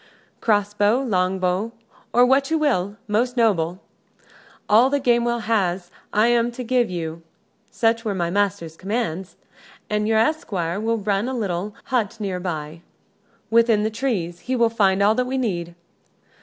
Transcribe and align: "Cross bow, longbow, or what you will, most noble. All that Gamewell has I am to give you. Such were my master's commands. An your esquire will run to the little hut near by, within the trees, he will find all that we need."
"Cross 0.39 0.73
bow, 0.73 0.99
longbow, 1.03 1.71
or 2.11 2.25
what 2.25 2.49
you 2.49 2.57
will, 2.57 2.97
most 3.07 3.37
noble. 3.37 3.79
All 4.67 4.89
that 4.89 5.03
Gamewell 5.03 5.43
has 5.43 5.91
I 6.11 6.25
am 6.29 6.51
to 6.53 6.63
give 6.63 6.89
you. 6.89 7.21
Such 7.69 8.03
were 8.03 8.15
my 8.15 8.31
master's 8.31 8.75
commands. 8.75 9.35
An 9.91 10.07
your 10.07 10.17
esquire 10.17 10.79
will 10.79 10.97
run 10.97 11.27
to 11.27 11.33
the 11.33 11.37
little 11.37 11.75
hut 11.83 12.17
near 12.19 12.39
by, 12.39 12.81
within 13.51 13.83
the 13.83 13.91
trees, 13.91 14.39
he 14.39 14.55
will 14.55 14.71
find 14.71 15.03
all 15.03 15.13
that 15.13 15.27
we 15.27 15.37
need." 15.37 15.75